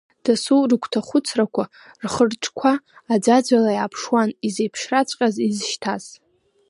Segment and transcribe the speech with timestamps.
[0.23, 1.63] Дасу рыгәҭахәыцрақәа,
[2.03, 2.71] рхырҿқәа
[3.13, 6.05] аӡәаӡәала иааԥшуан изеиԥшраҵәҟьаз, изышьҭаз.